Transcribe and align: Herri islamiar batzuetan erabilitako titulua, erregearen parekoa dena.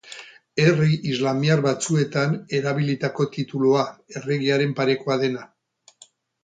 Herri 0.61 0.95
islamiar 1.09 1.61
batzuetan 1.65 2.33
erabilitako 2.61 3.29
titulua, 3.37 3.85
erregearen 4.21 4.77
parekoa 4.83 5.21
dena. 5.27 5.51